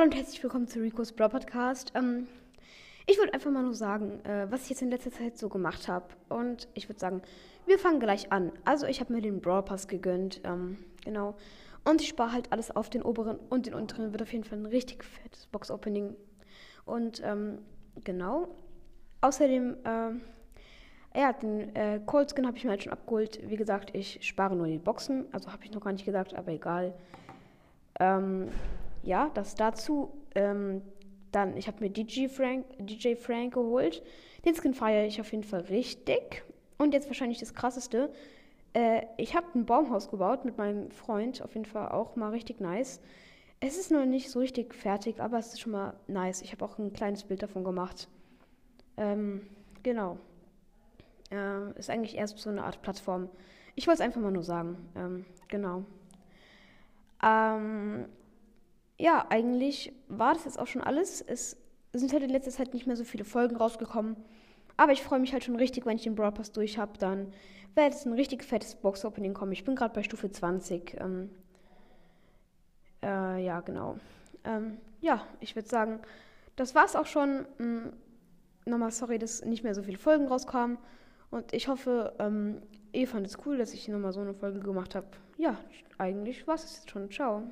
zu 0.00 0.80
Rico's 0.80 1.12
Brawl 1.12 1.28
Podcast. 1.28 1.92
Ähm, 1.94 2.26
ich 3.06 3.18
würde 3.18 3.34
einfach 3.34 3.50
mal 3.50 3.62
nur 3.62 3.74
sagen, 3.74 4.24
äh, 4.24 4.50
was 4.50 4.62
ich 4.62 4.70
jetzt 4.70 4.80
in 4.80 4.88
letzter 4.88 5.10
Zeit 5.10 5.36
so 5.36 5.50
gemacht 5.50 5.88
habe. 5.88 6.06
Und 6.30 6.68
ich 6.72 6.88
würde 6.88 6.98
sagen, 6.98 7.20
wir 7.66 7.78
fangen 7.78 8.00
gleich 8.00 8.32
an. 8.32 8.50
Also 8.64 8.86
ich 8.86 9.00
habe 9.00 9.12
mir 9.12 9.20
den 9.20 9.42
Brawl 9.42 9.62
Pass 9.62 9.88
gegönnt. 9.88 10.40
Ähm, 10.44 10.78
genau. 11.04 11.36
Und 11.84 12.00
ich 12.00 12.08
spare 12.08 12.32
halt 12.32 12.50
alles 12.50 12.74
auf 12.74 12.88
den 12.88 13.02
oberen 13.02 13.38
und 13.50 13.66
den 13.66 13.74
unteren. 13.74 14.12
Wird 14.12 14.22
auf 14.22 14.32
jeden 14.32 14.44
Fall 14.44 14.58
ein 14.58 14.66
richtig 14.66 15.04
fettes 15.04 15.46
Box-Opening. 15.48 16.16
Und 16.86 17.20
ähm, 17.22 17.58
genau. 18.02 18.48
Außerdem, 19.20 19.76
äh, 19.84 21.18
ja, 21.20 21.32
den 21.34 21.76
äh, 21.76 22.00
Cold 22.06 22.30
Skin 22.34 22.46
habe 22.46 22.56
ich 22.56 22.64
mir 22.64 22.70
halt 22.70 22.84
schon 22.84 22.92
abgeholt. 22.92 23.38
Wie 23.50 23.56
gesagt, 23.56 23.94
ich 23.94 24.26
spare 24.26 24.56
nur 24.56 24.66
die 24.66 24.78
Boxen. 24.78 25.26
Also 25.32 25.52
habe 25.52 25.62
ich 25.64 25.72
noch 25.72 25.82
gar 25.82 25.92
nicht 25.92 26.06
gesagt, 26.06 26.34
aber 26.34 26.52
egal. 26.52 26.94
Ähm, 28.00 28.48
ja, 29.02 29.30
das 29.34 29.54
dazu. 29.54 30.12
Ähm, 30.34 30.82
dann, 31.32 31.56
ich 31.56 31.66
habe 31.68 31.80
mir 31.80 31.90
DJ 31.90 32.28
Frank, 32.28 32.66
DJ 32.78 33.14
Frank 33.14 33.54
geholt. 33.54 34.02
Den 34.44 34.54
Skin 34.54 34.74
feiere 34.74 35.06
ich 35.06 35.20
auf 35.20 35.30
jeden 35.32 35.44
Fall 35.44 35.60
richtig. 35.60 36.42
Und 36.78 36.94
jetzt 36.94 37.08
wahrscheinlich 37.08 37.38
das 37.38 37.54
krasseste. 37.54 38.10
Äh, 38.72 39.02
ich 39.16 39.34
habe 39.34 39.46
ein 39.54 39.66
Baumhaus 39.66 40.10
gebaut 40.10 40.44
mit 40.44 40.58
meinem 40.58 40.90
Freund. 40.90 41.42
Auf 41.42 41.54
jeden 41.54 41.66
Fall 41.66 41.88
auch 41.90 42.16
mal 42.16 42.30
richtig 42.30 42.60
nice. 42.60 43.00
Es 43.60 43.76
ist 43.76 43.90
noch 43.90 44.06
nicht 44.06 44.30
so 44.30 44.38
richtig 44.38 44.74
fertig, 44.74 45.20
aber 45.20 45.38
es 45.38 45.48
ist 45.48 45.60
schon 45.60 45.72
mal 45.72 45.94
nice. 46.06 46.40
Ich 46.42 46.52
habe 46.52 46.64
auch 46.64 46.78
ein 46.78 46.92
kleines 46.92 47.24
Bild 47.24 47.42
davon 47.42 47.62
gemacht. 47.62 48.08
Ähm, 48.96 49.46
genau. 49.82 50.18
Äh, 51.30 51.78
ist 51.78 51.90
eigentlich 51.90 52.16
erst 52.16 52.38
so 52.38 52.50
eine 52.50 52.64
Art 52.64 52.80
Plattform. 52.82 53.28
Ich 53.74 53.86
wollte 53.86 54.02
es 54.02 54.06
einfach 54.06 54.20
mal 54.20 54.32
nur 54.32 54.42
sagen. 54.42 54.78
Ähm, 54.96 55.26
genau. 55.48 55.84
Ähm, 57.22 58.06
ja, 59.00 59.26
eigentlich 59.30 59.92
war 60.08 60.34
das 60.34 60.44
jetzt 60.44 60.58
auch 60.58 60.66
schon 60.66 60.82
alles. 60.82 61.22
Es 61.22 61.56
sind 61.92 62.12
halt 62.12 62.22
in 62.22 62.30
letzter 62.30 62.50
Zeit 62.50 62.74
nicht 62.74 62.86
mehr 62.86 62.96
so 62.96 63.04
viele 63.04 63.24
Folgen 63.24 63.56
rausgekommen. 63.56 64.16
Aber 64.76 64.92
ich 64.92 65.02
freue 65.02 65.18
mich 65.18 65.32
halt 65.32 65.44
schon 65.44 65.56
richtig, 65.56 65.86
wenn 65.86 65.96
ich 65.96 66.02
den 66.02 66.14
Brawl 66.14 66.32
Pass 66.32 66.52
durch 66.52 66.78
habe. 66.78 66.98
Dann 66.98 67.32
wird 67.74 67.94
es 67.94 68.04
ein 68.04 68.12
richtig 68.12 68.44
fettes 68.44 68.74
Box-Opening 68.74 69.34
kommen. 69.34 69.52
Ich 69.52 69.64
bin 69.64 69.74
gerade 69.74 69.94
bei 69.94 70.02
Stufe 70.02 70.30
20. 70.30 70.96
Ähm, 71.00 71.30
äh, 73.02 73.44
ja, 73.44 73.60
genau. 73.60 73.96
Ähm, 74.44 74.78
ja, 75.00 75.26
ich 75.40 75.56
würde 75.56 75.68
sagen, 75.68 76.00
das 76.56 76.74
war's 76.74 76.94
auch 76.94 77.06
schon. 77.06 77.46
Ähm, 77.58 77.92
nochmal 78.66 78.90
sorry, 78.90 79.18
dass 79.18 79.44
nicht 79.44 79.64
mehr 79.64 79.74
so 79.74 79.82
viele 79.82 79.98
Folgen 79.98 80.28
rauskamen. 80.28 80.78
Und 81.30 81.52
ich 81.54 81.68
hoffe, 81.68 82.14
ähm, 82.18 82.60
ihr 82.92 83.08
fandet 83.08 83.32
es 83.32 83.46
cool, 83.46 83.56
dass 83.56 83.72
ich 83.72 83.88
nochmal 83.88 84.12
so 84.12 84.20
eine 84.20 84.34
Folge 84.34 84.60
gemacht 84.60 84.94
habe. 84.94 85.06
Ja, 85.38 85.56
eigentlich 85.96 86.46
war 86.46 86.56
es 86.56 86.62
jetzt 86.62 86.90
schon. 86.90 87.10
Ciao. 87.10 87.42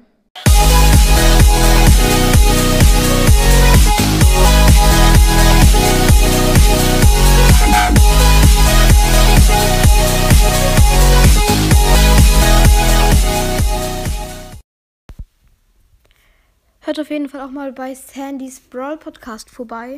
Hört 16.89 17.01
auf 17.01 17.11
jeden 17.11 17.29
Fall 17.29 17.43
auch 17.43 17.51
mal 17.51 17.71
bei 17.71 17.95
Sandys 17.95 18.61
Brawl 18.61 18.97
Podcast 18.97 19.51
vorbei. 19.51 19.97